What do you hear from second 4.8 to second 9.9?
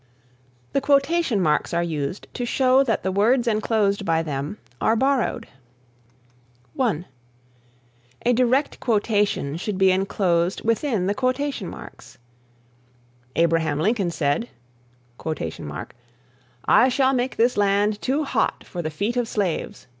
are borrowed. (1) A direct quotation should